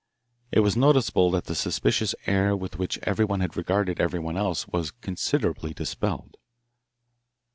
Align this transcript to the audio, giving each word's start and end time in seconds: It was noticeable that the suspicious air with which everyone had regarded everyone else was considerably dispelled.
It 0.51 0.61
was 0.61 0.75
noticeable 0.75 1.29
that 1.29 1.43
the 1.43 1.53
suspicious 1.53 2.15
air 2.25 2.55
with 2.55 2.79
which 2.79 2.97
everyone 3.03 3.39
had 3.41 3.55
regarded 3.55 4.01
everyone 4.01 4.35
else 4.35 4.67
was 4.67 4.89
considerably 4.89 5.75
dispelled. 5.75 6.37